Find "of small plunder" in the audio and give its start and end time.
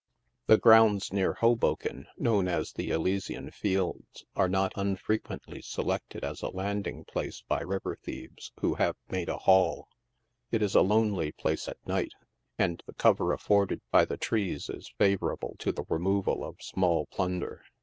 16.43-17.63